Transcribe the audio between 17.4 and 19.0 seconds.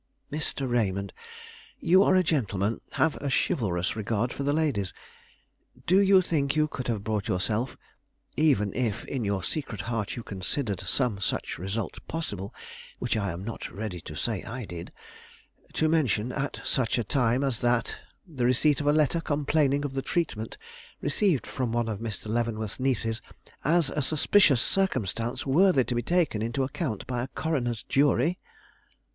as that, the receipt of a